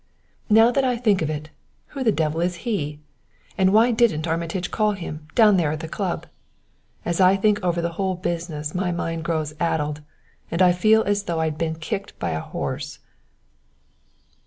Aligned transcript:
Now 0.49 0.71
that 0.71 0.83
I 0.83 0.97
think 0.97 1.21
of 1.21 1.29
it, 1.29 1.51
who 1.89 1.99
in 1.99 2.03
the 2.05 2.11
devil 2.11 2.41
is 2.41 2.55
he! 2.65 3.01
And 3.55 3.71
why 3.71 3.91
didn't 3.91 4.25
Armitage 4.27 4.71
call 4.71 4.93
him 4.93 5.27
down 5.35 5.57
there 5.57 5.71
at 5.73 5.79
the 5.81 5.87
club? 5.87 6.25
As 7.05 7.21
I 7.21 7.35
think 7.35 7.59
over 7.63 7.83
the 7.83 7.91
whole 8.01 8.15
business 8.15 8.73
my 8.73 8.91
mind 8.91 9.23
grows 9.23 9.53
addled, 9.59 10.01
and 10.49 10.59
I 10.59 10.71
feel 10.71 11.03
as 11.03 11.25
though 11.25 11.39
I 11.39 11.45
had 11.45 11.57
been 11.59 11.75
kicked 11.75 12.17
by 12.17 12.31
a 12.31 12.39
horse." 12.39 12.97